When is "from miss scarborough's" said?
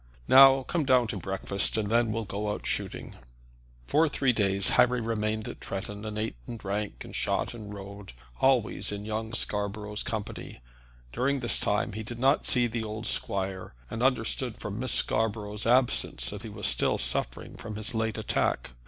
14.57-15.67